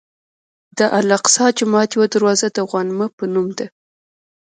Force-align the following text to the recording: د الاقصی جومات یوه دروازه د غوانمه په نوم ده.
د 0.77 0.79
الاقصی 0.99 1.45
جومات 1.57 1.89
یوه 1.95 2.07
دروازه 2.13 2.47
د 2.51 2.57
غوانمه 2.69 3.07
په 3.17 3.23
نوم 3.33 3.47
ده. 3.57 3.67